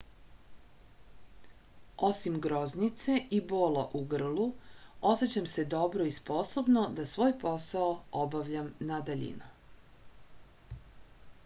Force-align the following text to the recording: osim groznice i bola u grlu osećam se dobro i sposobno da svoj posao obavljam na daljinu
osim 2.07 2.39
groznice 2.45 3.17
i 3.39 3.41
bola 3.51 3.83
u 3.99 4.01
grlu 4.15 4.47
osećam 5.11 5.47
se 5.53 5.67
dobro 5.75 6.09
i 6.13 6.17
sposobno 6.17 6.87
da 7.01 7.05
svoj 7.13 7.37
posao 7.47 7.93
obavljam 8.25 8.75
na 8.93 9.01
daljinu 9.11 9.55